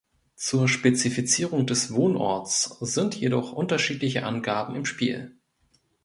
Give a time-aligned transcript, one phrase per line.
[0.35, 5.37] Zur Spezifizierung des Wohnorts sind jedoch unterschiedliche Angaben im Spiel.